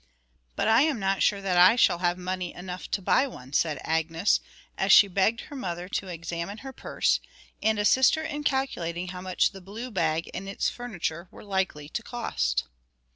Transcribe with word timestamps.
'But 0.55 0.67
I 0.67 0.81
am 0.81 0.99
not 0.99 1.21
sure 1.21 1.41
that 1.43 1.57
I 1.57 1.75
shall 1.75 1.99
have 1.99 2.17
money 2.17 2.55
enough 2.55 2.89
to 2.89 3.03
buy 3.03 3.27
one,' 3.27 3.53
said 3.53 3.77
Agnes, 3.83 4.39
as 4.75 4.91
she 4.91 5.07
begged 5.07 5.41
her 5.41 5.55
mother 5.55 5.87
to 5.89 6.07
examine 6.07 6.57
her 6.65 6.73
purse, 6.73 7.19
and 7.61 7.77
assist 7.77 8.15
her 8.15 8.23
in 8.23 8.43
calculating 8.43 9.09
how 9.09 9.21
much 9.21 9.51
the 9.51 9.61
blue 9.61 9.91
bag 9.91 10.27
and 10.33 10.49
its 10.49 10.69
furniture 10.69 11.27
were 11.29 11.43
likely 11.43 11.87
to 11.89 12.01
cost. 12.01 12.63